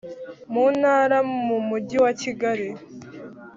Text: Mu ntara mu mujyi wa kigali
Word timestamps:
Mu 0.51 0.63
ntara 0.77 1.17
mu 1.47 1.57
mujyi 1.67 1.97
wa 2.03 2.11
kigali 2.21 2.67